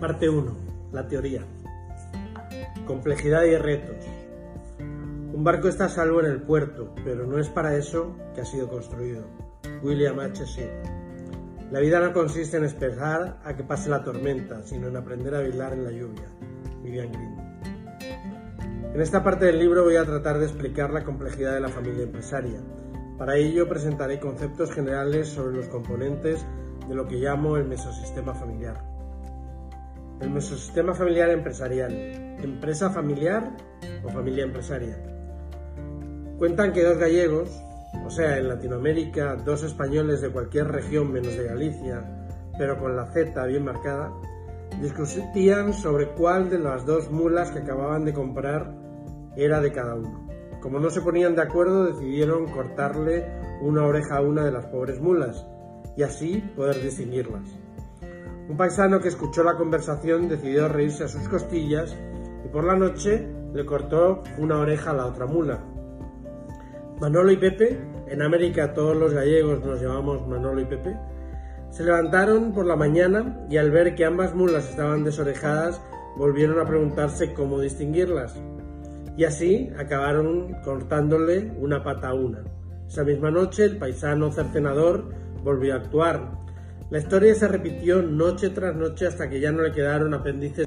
[0.00, 0.52] Parte 1.
[0.92, 1.40] La teoría.
[2.86, 3.96] Complejidad y retos.
[4.78, 8.44] Un barco está a salvo en el puerto, pero no es para eso que ha
[8.44, 9.24] sido construido.
[9.82, 10.44] William H.
[11.70, 15.40] La vida no consiste en esperar a que pase la tormenta, sino en aprender a
[15.40, 16.28] bailar en la lluvia.
[16.82, 17.36] Vivian Green.
[18.92, 22.02] En esta parte del libro voy a tratar de explicar la complejidad de la familia
[22.02, 22.60] empresaria.
[23.16, 26.44] Para ello presentaré conceptos generales sobre los componentes
[26.86, 28.95] de lo que llamo el mesosistema familiar.
[30.20, 31.92] El mesosistema familiar empresarial.
[32.42, 33.54] ¿Empresa familiar
[34.02, 34.96] o familia empresaria?
[36.38, 37.50] Cuentan que dos gallegos,
[38.04, 42.02] o sea, en Latinoamérica, dos españoles de cualquier región menos de Galicia,
[42.56, 44.10] pero con la Z bien marcada,
[44.80, 48.74] discutían sobre cuál de las dos mulas que acababan de comprar
[49.36, 50.28] era de cada uno.
[50.62, 53.26] Como no se ponían de acuerdo, decidieron cortarle
[53.60, 55.46] una oreja a una de las pobres mulas
[55.94, 57.42] y así poder distinguirlas.
[58.48, 61.96] Un paisano que escuchó la conversación decidió reírse a sus costillas
[62.44, 65.58] y por la noche le cortó una oreja a la otra mula.
[67.00, 67.76] Manolo y Pepe,
[68.06, 70.96] en América todos los gallegos nos llamamos Manolo y Pepe,
[71.70, 75.80] se levantaron por la mañana y al ver que ambas mulas estaban desorejadas
[76.16, 78.36] volvieron a preguntarse cómo distinguirlas.
[79.16, 82.44] Y así acabaron cortándole una pata a una.
[82.86, 85.10] Esa misma noche el paisano cercenador
[85.42, 86.45] volvió a actuar
[86.90, 90.66] la historia se repitió noche tras noche hasta que ya no le quedaron apéndices.